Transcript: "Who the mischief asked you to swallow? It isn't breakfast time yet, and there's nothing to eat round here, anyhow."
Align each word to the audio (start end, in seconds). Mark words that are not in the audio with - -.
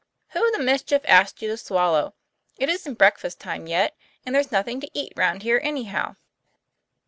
"Who 0.33 0.49
the 0.53 0.57
mischief 0.57 1.03
asked 1.05 1.43
you 1.43 1.49
to 1.49 1.57
swallow? 1.57 2.15
It 2.57 2.69
isn't 2.69 2.95
breakfast 2.97 3.39
time 3.39 3.67
yet, 3.67 3.95
and 4.25 4.33
there's 4.33 4.51
nothing 4.51 4.79
to 4.81 4.89
eat 4.95 5.13
round 5.15 5.43
here, 5.43 5.59
anyhow." 5.61 6.15